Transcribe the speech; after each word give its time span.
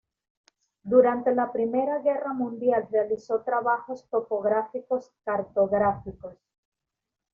Durante 0.81 1.31
la 1.35 1.51
Primera 1.51 1.99
Guerra 1.99 2.33
Mundial 2.33 2.87
realizó 2.89 3.41
trabajos 3.43 4.09
topográficos 4.09 5.11
cartográficos. 5.23 6.39